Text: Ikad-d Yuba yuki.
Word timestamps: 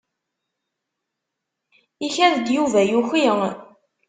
Ikad-d 2.05 2.45
Yuba 2.55 2.81
yuki. 2.91 3.25